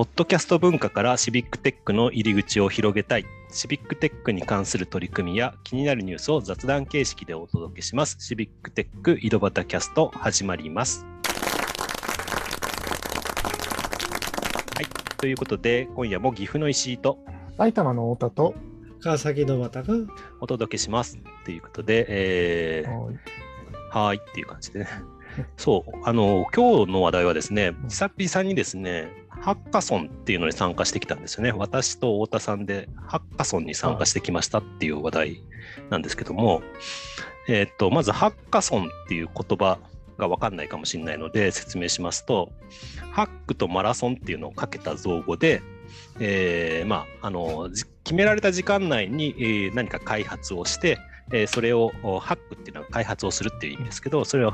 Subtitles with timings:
[0.00, 3.26] ポッドキャスト文化からシビックテックの入り口を広げたい。
[3.50, 8.16] シビックテックに関する取り組みや気になるニュースを雑談形式でお届けします。
[8.18, 11.04] シビックテック井戸端キャスト始まります。
[14.74, 14.86] はい。
[15.18, 17.18] ということで、今夜も岐阜の石井と
[17.58, 18.54] 埼玉の太田と、
[19.02, 19.94] 川崎の又が
[20.40, 21.18] お届けします。
[21.44, 23.14] ということで、えー、はい
[23.90, 24.88] はーいっていう感じでね。
[25.58, 31.52] そう、あの、今日の話題はですね、久々にですね、ハッカソンっていうのに参加してきたんですよね。
[31.52, 35.42] 私と太田さんでハッカソンに参加してきましたっていう話題
[35.88, 36.62] なんですけども、
[37.48, 39.78] えーっと、まずハッカソンっていう言葉
[40.18, 42.52] が分かんないかもしれないので説明しますと、
[43.12, 45.62] ハックとマラソンっていうのをかけた造語で、
[46.20, 47.70] えーまあ、あの
[48.04, 50.98] 決められた時間内に、えー何か開発をして、
[51.32, 54.52] えーそれをハックっていうのは開発をするっていう意味ですけど、それを、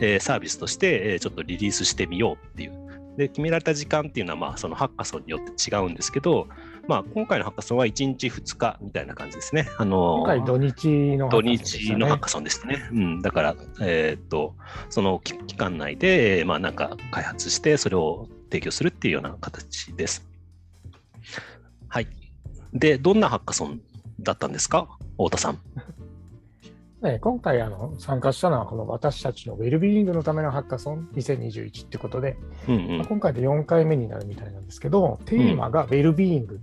[0.00, 2.85] えーサービスとして、えーちょっとリリースしてみようっていう。
[3.16, 6.48] で、決められた時間っていうのは、まあ、そのハッカソンによって違うんですけど、
[6.88, 9.68] まあ、今回のハッカソンは1日2日みたいな感じですね。
[9.78, 11.40] あの今回土日の土
[12.06, 12.88] ハッカソンですね。
[12.92, 14.54] うん、だから、えーっと、
[14.90, 20.24] その期期間内で、えーまあ、なんか開発して、それを提供するっていうような形です。
[21.88, 22.08] はい。
[22.72, 23.80] で、どんなハッカソン
[24.20, 24.88] だったんですか？
[25.16, 25.58] 太田さん。
[27.02, 32.36] ね今回あの参加したのはこの私たちのウェルビーイングのためのハッカソン2021ってことで、
[32.68, 36.60] うんうんまあ今回で4回目になるみたいなんですけど、テーマがウェルビーイング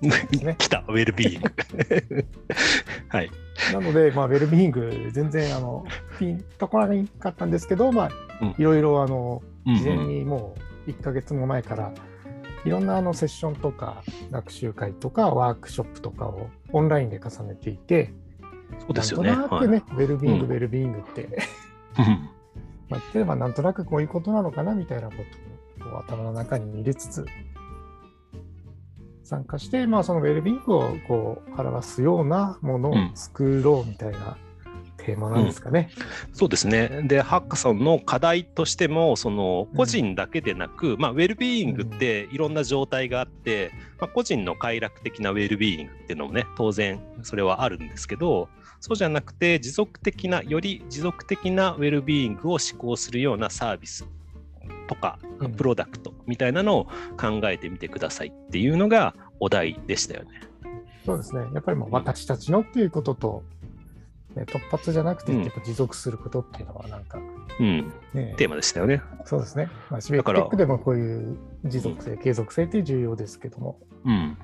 [0.00, 0.56] ですね。
[0.58, 2.26] 来た、ウェルビーイング。
[3.08, 3.30] はい。
[3.72, 5.84] なので、まあ、ウェルビーイング全然あの
[6.18, 6.88] ピンとこな
[7.20, 8.10] かったんですけど、ま
[8.40, 10.54] うんあ、いろいろあの事前にも
[10.86, 11.92] う1ヶ月も前から
[12.64, 18.12] いろんなあのセッションとか学習会とかワークショップとかをオンラインで重ねていて、
[18.80, 19.30] そうですよね。
[19.30, 20.52] なんとなくね、ウェルビーイング、うん。
[20.52, 21.28] ウェルビーイングって、
[21.94, 22.20] はい
[22.88, 25.16] まあ、例えばなんとなくこういうことなのかなみたいなこ
[25.78, 27.26] とをこう頭の中に入れつつ
[29.22, 34.36] 参加して、まあ、そのウェルビーイングをこう表すようなものを作ろうみたいな
[35.04, 35.90] テーマなんですかね。
[36.32, 37.02] そうですね。
[37.04, 48.48] で、ハッカソンの課題としても、その個人だけでなく、まあ、ウェルビーイングっていろんな状態があって、まあ、個人の快楽的なウェルビーイングっていうのもね、当然それはあるんですけど、
[48.80, 54.06] そうじゃなくて、持続的な、より持続的なウェルビーイングを施行するようなサービス
[54.88, 56.84] とかうん、プロダクトみたいなのを
[57.18, 60.40] 考えてみてくださいっていうのがお題でしたよね。
[61.04, 61.42] そうですね。
[61.52, 63.42] やっぱりもう私たちのっていうことと、
[64.34, 67.18] ね、突発じゃなくてうん結構持続することっていうのはなんか、
[67.60, 69.02] うん、ねテーマでしたよね。
[69.24, 69.68] そうですね。
[69.90, 73.78] まあ、シビックテックでもこういう持続性、継続性って重要ですけども。
[74.04, 74.36] うん。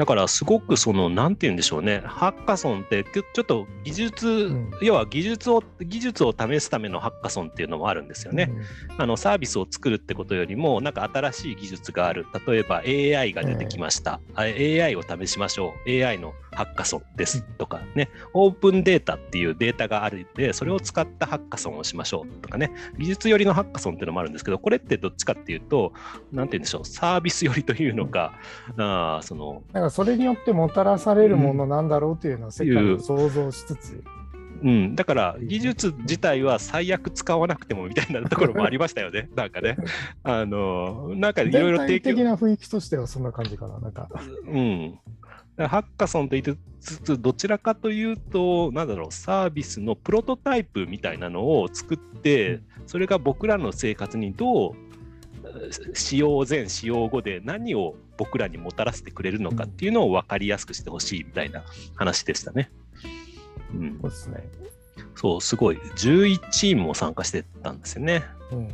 [0.00, 2.00] だからすごくそのなんて言うんでしょうね。
[2.06, 4.70] ハッカソンってちょっと技術、ん。
[4.80, 8.50] 要は技術を技術を試すためのハッカソンっていうのもあるんですよね、
[8.96, 12.24] あのサービスを作るってことよりもなんか新しい技術がある。
[12.46, 15.90] 例えば AI が出てきました、あ AI を試しましょう。
[15.90, 18.08] AI のハッカソンですとかね。
[18.32, 22.72] オープンデータっていうデータがあるんでそれを使ったハッカソンをしましょうとかね。
[22.98, 25.92] 技術寄りのハッカソンっていうのもあるんですけどこれってどっちかっていうと
[26.32, 26.84] なんて言うんでしょう。
[26.86, 28.32] サービス寄りというのか、
[28.78, 34.04] あーそのだからそれによってもたらされるものなんだろうというのを世界を想像しつつ、
[34.62, 39.76] うん、だから技術自体は最悪使わなくてもみたいなところもありましたよね、 なんかね。
[40.22, 43.78] あのなんかいろいろ提全体的供、な雰囲気としてはそんな感じかな。
[43.80, 44.08] なんか、
[44.46, 44.98] うん、
[45.56, 54.89] ハッカソンと言いつつ、どちらかというと、なんだろう、サービスのプロトタイプみたいなのを作って、それが僕らの生活にどう
[55.94, 61.64] 使用前、使用後で何を僕らにもたらせてくれるのかっていうのを分かりやすくしてほしいみたいな
[61.96, 62.70] 話でしたね。
[63.74, 64.48] うんそうですね。
[65.14, 65.76] そう、すごい。
[65.76, 68.24] 11チームも参加してたんですよね。
[68.52, 68.68] うん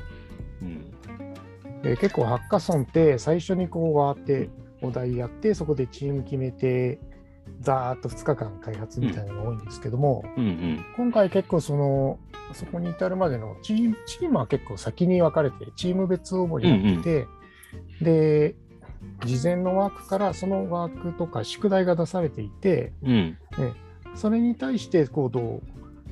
[0.62, 1.82] うん。
[1.82, 4.48] で結構ハッカソンって最初にこうわーって
[4.82, 6.98] お題やってそこでチーム決めて
[7.60, 10.84] ざーっと2日間開発みたいなのが多いんですけども、うんうん。
[10.96, 12.18] 今回結構その
[12.52, 17.26] そこに至るまでのチームチームは結構先に分かれてチーム別応募になって
[18.00, 18.54] て、で
[19.24, 23.38] 事前のワークからそのワークとか宿題が出されていてうん。
[24.14, 25.62] それに対してこうどう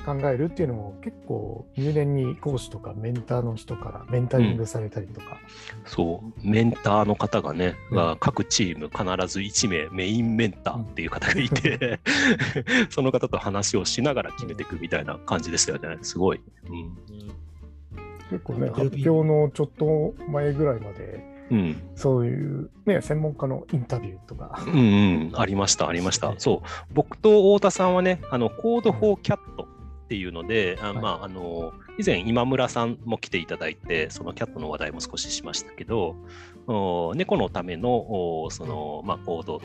[0.05, 5.39] 考えるっていうのも結構入念に講師とかメンターの人からメンタリングされたりとか、
[5.87, 7.97] そう、メンターの方がね、うん。
[7.97, 12.01] が各チーム必ず1名メインメンターっていう方がいて、
[12.91, 15.99] その方と話をしながら決めていくみたいな感じでしたよね。
[16.03, 16.41] すごい。
[16.69, 16.97] うん。
[18.31, 18.73] 結構ねうん。
[18.73, 26.35] 発表のちょっと前ぐらいまでうん、そういう、ね、専門家のインタビューとか、うん、うん、ありました、ありました。
[26.39, 29.69] そう、僕と太田さんはね、あの、コードフォーキャット
[30.05, 36.15] っっていうので、あまあ、あの以前、今村さんも来ていただいて、そのキャットの話題も少ししましたけど、
[37.15, 39.63] 猫のためのその、まあ、行動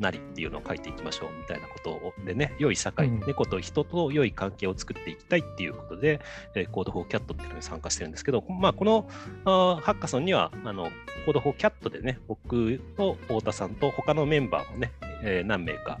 [0.00, 6.20] なりっていうのを書いていきましょうみたいなことでね、良い社会、うん、猫と人と良い関係を作っていきたいっていうことで、
[6.54, 9.08] えー、 Code for Cat っていうのに参加してるんですけど、まあ、この
[9.44, 10.84] あハッカソンにはあの
[11.26, 14.92] Code for Cat でね、僕と太田さんと他のメンバーもね、
[15.22, 16.00] えー、何名か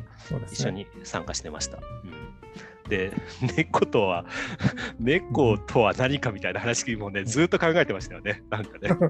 [0.50, 1.78] 一緒に参加してました。
[2.88, 3.12] で、
[3.56, 4.26] 猫とは、
[4.98, 8.90] 猫とは何かみたいな話もね、ずっと考えてましたよね、なんかね。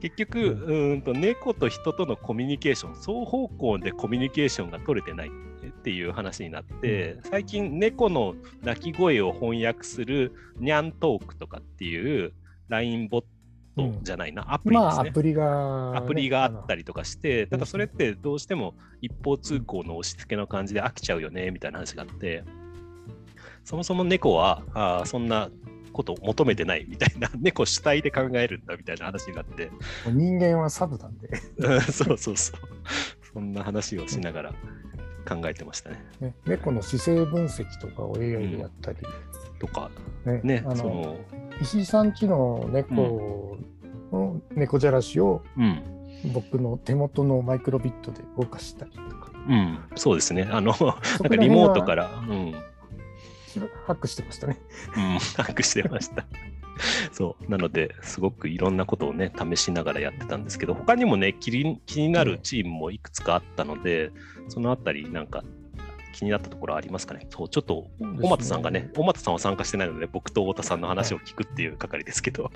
[0.00, 12.34] 結局、うんと猫と人とのコミュニケーション、双方向でコミュニケーションが取れてないっていう話になって、最近、猫の鳴き声を翻訳するニャントークとかっていう
[12.68, 13.24] LINE ボッ
[13.76, 22.44] トじゃないな、うん、アプリですね、まあ、アプリが、ね、アプリがあったりとかして、ただそれってどうしても一方通行の押し付けの感じで飽きちゃうよねみたいな話があって、
[23.64, 25.50] そもそも猫はあそんな
[25.96, 29.70] ことを求めてないみたいな、 猫主体で考えるんだみたいな話があって。
[30.06, 31.34] 人間はサブなんで。
[31.90, 32.60] そうそうそう。
[33.32, 34.54] そんな話をしながら
[35.26, 36.04] 考えてましたね。
[36.20, 38.98] ね猫の姿勢分析とかを AI でやったり。
[39.60, 39.90] うん、とか、
[40.24, 41.16] ね、ねあの
[41.60, 43.58] 石井さんちの猫
[44.12, 45.82] の猫じゃらしを、うん、
[46.32, 49.32] 僕の手元のマイクロビットで動かしたりとか。
[49.48, 50.48] うん、そうですね。
[50.50, 52.54] あの、なんかリモートから、うん
[53.86, 54.60] ハックしてましたね。
[54.96, 56.26] うん、ハックしてました。
[57.12, 57.50] そう。
[57.50, 64.12] なので、すごくいろんなことをね、試しながらやってたんですけど、他にもね、気に気になるチームもいくつかあったので、
[64.48, 65.42] そのあたり、なんか、
[66.16, 67.26] 気になったところありますかね？
[67.28, 72.50] そう、ちょっと、小松さんがね、小松さんは参加してないので、僕と太田さんの話を聞くっていう係ですけど。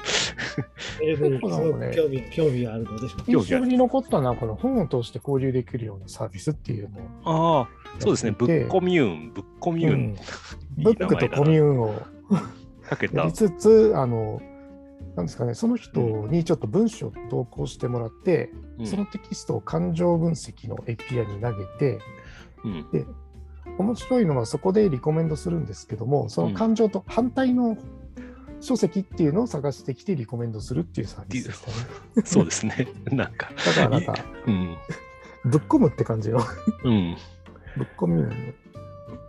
[1.02, 1.40] えー、
[1.92, 7.60] 興味、興味あるのでしょう印象に残ったのは、この本を通して交流できるようなサービスっていうのを。
[7.60, 7.68] ああ、
[7.98, 9.92] そうですね、ブッコミューン、ブッコミューン。
[9.92, 10.16] うん、
[10.82, 11.94] ブックとコミューンを。
[12.82, 13.18] かけた。
[13.18, 14.40] やりつつ、あの、
[15.16, 21.98] なんですかね、その人にちょっと文章を投稿してもらって、うん、そのテキストを感情分析の API に投げて、
[22.64, 23.04] うん、で
[23.78, 27.76] 面白いのはそこでリコメンドするんですけども、その感情と反対の
[28.60, 32.22] 書籍っていうのを探してきてリコメンドするっていうサービスでしたね。
[32.24, 32.88] そうですね。
[33.10, 33.50] なんか。
[33.66, 34.14] だからなんか、
[34.46, 34.76] うん、
[35.44, 36.40] ぶっ込むって感じの。
[36.84, 37.16] うん。
[37.76, 38.32] ぶっ込む。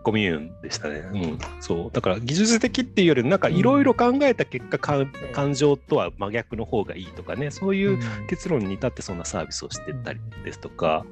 [0.04, 1.00] コミューンでしたね。
[1.14, 11.06] うん、そうだから技術的っていうよりなんかいろいろ考えた結果、うん、感情とは真逆の方がいいとかねそういう結論に至ってそんなサービスをしてたりですとか、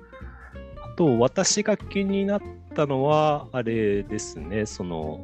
[0.83, 5.19] あと私が気になったのはあれですねその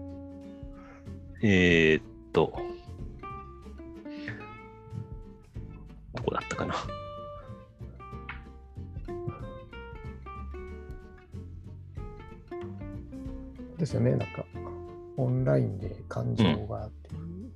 [1.42, 2.54] えー、っと
[6.16, 6.76] どこだったかな。
[13.78, 14.46] ですよね、なんか、
[15.18, 17.52] オンラインで感情があって、うん、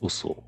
[0.00, 0.44] そうそ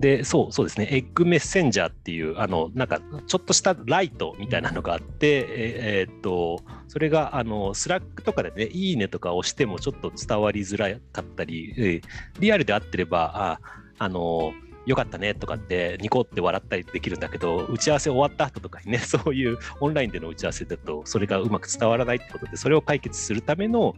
[0.00, 12.02] で、そう、そうですね、エッグメッセンジャーっていう、あの、なんか、ちょっとしたライトみたいなのがあって、えー、っと、それが、あの、 Slack とかでね、いいねとか押してもちょっと伝わりづらかったり、
[12.40, 13.60] リアルであってれば、あ、
[13.98, 14.54] あの、
[14.86, 23.94] よかったねとかってニコって笑ったりできるんだけど打ち合わせ終わった後とかにね そういうオンラインでの打ち合わせだとそれがうまく伝わらないってことでそれを解決するための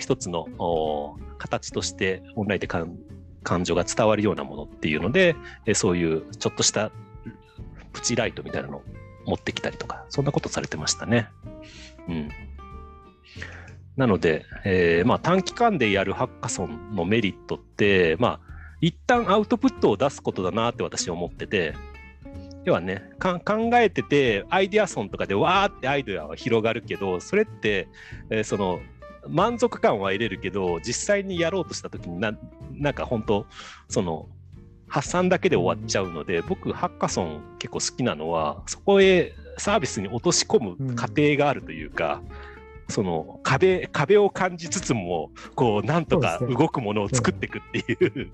[0.00, 2.78] 一つの形としてオンラインでこう
[3.44, 5.36] 感情が伝わるようなものっていうので
[5.66, 6.90] えそういうちょっとした
[7.92, 8.82] プチライトみたいなのを
[9.26, 11.28] 持ってきたりとかそんなことされてましたね。
[12.08, 12.28] うん
[13.96, 21.74] なので、えーまあ、短期間でやるハッカソンのメリットって、まあ、一旦アウトプットを出すことだなって私は思ってて、
[22.64, 23.38] 要はね、考
[23.74, 27.88] えてて、アイデアソンとかでわーってアイデアは広がるけど、それって、
[28.30, 28.80] えー、その、
[29.28, 32.32] 満足感は得れるけど、実際にやろうとした時にな、
[32.78, 33.46] なんか本当、
[33.88, 34.28] その、
[34.86, 42.54] 発散だけで終わっちゃうので、僕、ハッカソン結構好きなのは、そこへサービスに落とし込む過程があるというか、うん
[42.88, 48.30] その壁壁を感じつつもこうなんとか動くものを作っていくっていう、ね、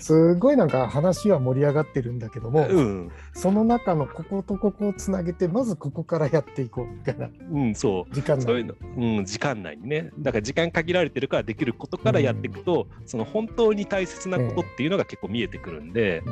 [0.00, 8.14] すごいなんか話は盛り上がってるんだけども、うん、その中のこことここをつなげてまずここからやっていこうみたいな、うん、そう。
[8.14, 8.44] 時間内。
[8.44, 8.74] そういうの、
[9.18, 10.10] うん、時間内にね。
[10.18, 16.22] だから時間限られてるからできることからやっていくと、うん、その本当に大切なことっていうのが結構見えてくるんで、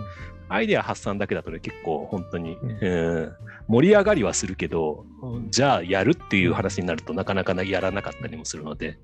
[0.48, 3.32] アイデア発散だけだとね結構本当に、うん。
[3.68, 5.04] 盛り上がりはするけど、
[5.50, 8.98] じゃあやるっていう話になるとなかなかやらなかったりもするので、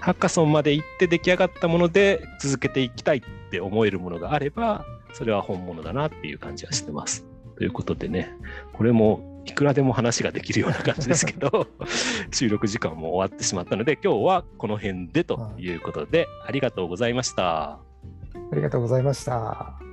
[0.00, 7.24] ハッカソンまで行って出来上がったもので続けていきたいって思えるものがあれば、それは本物だなっていう感じはしてます。
[7.56, 8.34] ということでね、
[8.72, 11.66] これもいくらでも話ができるような感じですけど
[12.32, 17.78] 収録時間も終わってしまったので今日はこの辺でということで、ありがとうございました。
[18.52, 19.83] ありがとうございました。